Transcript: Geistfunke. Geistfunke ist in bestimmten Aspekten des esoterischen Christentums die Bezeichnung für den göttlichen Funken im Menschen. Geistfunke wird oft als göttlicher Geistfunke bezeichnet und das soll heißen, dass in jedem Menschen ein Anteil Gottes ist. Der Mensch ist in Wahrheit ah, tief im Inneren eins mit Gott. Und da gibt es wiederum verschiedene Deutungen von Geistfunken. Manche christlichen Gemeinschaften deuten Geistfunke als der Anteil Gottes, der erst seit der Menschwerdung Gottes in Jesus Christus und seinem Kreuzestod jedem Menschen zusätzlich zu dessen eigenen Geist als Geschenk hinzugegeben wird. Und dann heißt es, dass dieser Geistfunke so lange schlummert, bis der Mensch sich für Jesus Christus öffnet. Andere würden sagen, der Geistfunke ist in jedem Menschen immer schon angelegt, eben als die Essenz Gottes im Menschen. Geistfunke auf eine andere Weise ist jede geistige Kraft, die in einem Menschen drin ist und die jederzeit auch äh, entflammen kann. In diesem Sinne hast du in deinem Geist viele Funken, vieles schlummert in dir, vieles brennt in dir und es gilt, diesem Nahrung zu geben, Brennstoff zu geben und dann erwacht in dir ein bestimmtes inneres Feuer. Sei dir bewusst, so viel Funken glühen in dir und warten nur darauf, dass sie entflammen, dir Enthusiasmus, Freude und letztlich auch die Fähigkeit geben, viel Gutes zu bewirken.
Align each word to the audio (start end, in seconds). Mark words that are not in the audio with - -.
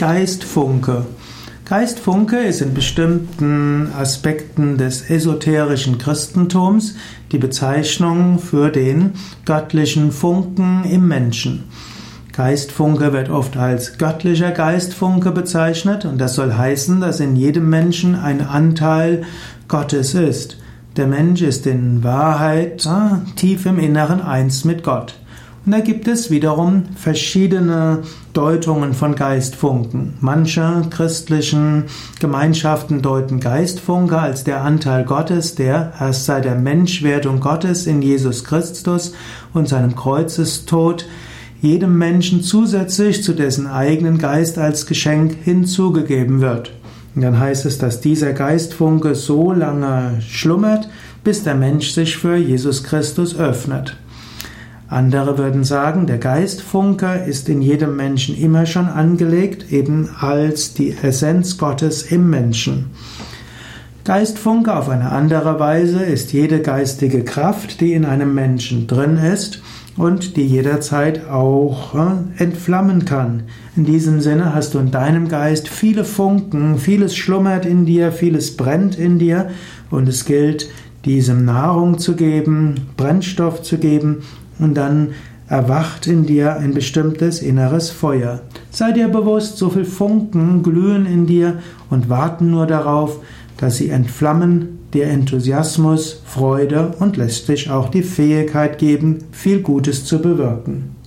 Geistfunke. 0.00 1.04
Geistfunke 1.66 2.38
ist 2.38 2.62
in 2.62 2.72
bestimmten 2.72 3.92
Aspekten 3.94 4.78
des 4.78 5.10
esoterischen 5.10 5.98
Christentums 5.98 6.94
die 7.32 7.36
Bezeichnung 7.36 8.38
für 8.38 8.70
den 8.70 9.12
göttlichen 9.44 10.10
Funken 10.10 10.84
im 10.84 11.06
Menschen. 11.06 11.64
Geistfunke 12.32 13.12
wird 13.12 13.28
oft 13.28 13.58
als 13.58 13.98
göttlicher 13.98 14.52
Geistfunke 14.52 15.32
bezeichnet 15.32 16.06
und 16.06 16.16
das 16.16 16.34
soll 16.34 16.54
heißen, 16.54 17.02
dass 17.02 17.20
in 17.20 17.36
jedem 17.36 17.68
Menschen 17.68 18.14
ein 18.14 18.40
Anteil 18.40 19.24
Gottes 19.68 20.14
ist. 20.14 20.56
Der 20.96 21.08
Mensch 21.08 21.42
ist 21.42 21.66
in 21.66 22.02
Wahrheit 22.02 22.86
ah, 22.86 23.20
tief 23.36 23.66
im 23.66 23.78
Inneren 23.78 24.22
eins 24.22 24.64
mit 24.64 24.82
Gott. 24.82 25.16
Und 25.66 25.72
da 25.72 25.80
gibt 25.80 26.08
es 26.08 26.30
wiederum 26.30 26.84
verschiedene 26.96 27.98
Deutungen 28.32 28.94
von 28.94 29.14
Geistfunken. 29.14 30.14
Manche 30.20 30.82
christlichen 30.88 31.84
Gemeinschaften 32.18 33.02
deuten 33.02 33.40
Geistfunke 33.40 34.18
als 34.18 34.42
der 34.42 34.62
Anteil 34.62 35.04
Gottes, 35.04 35.56
der 35.56 35.92
erst 36.00 36.24
seit 36.24 36.46
der 36.46 36.54
Menschwerdung 36.54 37.40
Gottes 37.40 37.86
in 37.86 38.00
Jesus 38.00 38.44
Christus 38.44 39.12
und 39.52 39.68
seinem 39.68 39.94
Kreuzestod 39.94 41.06
jedem 41.60 41.98
Menschen 41.98 42.42
zusätzlich 42.42 43.22
zu 43.22 43.34
dessen 43.34 43.66
eigenen 43.66 44.16
Geist 44.16 44.56
als 44.56 44.86
Geschenk 44.86 45.36
hinzugegeben 45.44 46.40
wird. 46.40 46.72
Und 47.14 47.20
dann 47.20 47.38
heißt 47.38 47.66
es, 47.66 47.76
dass 47.76 48.00
dieser 48.00 48.32
Geistfunke 48.32 49.14
so 49.14 49.52
lange 49.52 50.22
schlummert, 50.26 50.88
bis 51.22 51.42
der 51.42 51.54
Mensch 51.54 51.90
sich 51.90 52.16
für 52.16 52.36
Jesus 52.36 52.82
Christus 52.82 53.38
öffnet. 53.38 53.98
Andere 54.90 55.38
würden 55.38 55.62
sagen, 55.62 56.08
der 56.08 56.18
Geistfunke 56.18 57.22
ist 57.24 57.48
in 57.48 57.62
jedem 57.62 57.94
Menschen 57.94 58.36
immer 58.36 58.66
schon 58.66 58.88
angelegt, 58.88 59.70
eben 59.70 60.08
als 60.18 60.74
die 60.74 60.96
Essenz 61.00 61.58
Gottes 61.58 62.02
im 62.10 62.28
Menschen. 62.28 62.86
Geistfunke 64.02 64.74
auf 64.74 64.88
eine 64.88 65.12
andere 65.12 65.60
Weise 65.60 66.02
ist 66.02 66.32
jede 66.32 66.60
geistige 66.60 67.22
Kraft, 67.22 67.80
die 67.80 67.92
in 67.92 68.04
einem 68.04 68.34
Menschen 68.34 68.88
drin 68.88 69.16
ist 69.16 69.62
und 69.96 70.36
die 70.36 70.46
jederzeit 70.46 71.28
auch 71.28 71.94
äh, 71.94 72.42
entflammen 72.42 73.04
kann. 73.04 73.44
In 73.76 73.84
diesem 73.84 74.20
Sinne 74.20 74.56
hast 74.56 74.74
du 74.74 74.80
in 74.80 74.90
deinem 74.90 75.28
Geist 75.28 75.68
viele 75.68 76.04
Funken, 76.04 76.78
vieles 76.78 77.14
schlummert 77.14 77.64
in 77.64 77.86
dir, 77.86 78.10
vieles 78.10 78.56
brennt 78.56 78.98
in 78.98 79.20
dir 79.20 79.50
und 79.88 80.08
es 80.08 80.24
gilt, 80.24 80.68
diesem 81.04 81.44
Nahrung 81.44 81.98
zu 81.98 82.16
geben, 82.16 82.88
Brennstoff 82.96 83.62
zu 83.62 83.78
geben 83.78 84.22
und 84.60 84.74
dann 84.74 85.08
erwacht 85.48 86.06
in 86.06 86.26
dir 86.26 86.56
ein 86.56 86.74
bestimmtes 86.74 87.42
inneres 87.42 87.90
Feuer. 87.90 88.42
Sei 88.70 88.92
dir 88.92 89.08
bewusst, 89.08 89.58
so 89.58 89.68
viel 89.68 89.84
Funken 89.84 90.62
glühen 90.62 91.06
in 91.06 91.26
dir 91.26 91.58
und 91.90 92.08
warten 92.08 92.50
nur 92.50 92.66
darauf, 92.66 93.18
dass 93.56 93.76
sie 93.76 93.90
entflammen, 93.90 94.78
dir 94.94 95.06
Enthusiasmus, 95.06 96.22
Freude 96.24 96.94
und 97.00 97.16
letztlich 97.16 97.68
auch 97.68 97.88
die 97.88 98.02
Fähigkeit 98.02 98.78
geben, 98.78 99.24
viel 99.32 99.60
Gutes 99.60 100.04
zu 100.04 100.20
bewirken. 100.22 100.99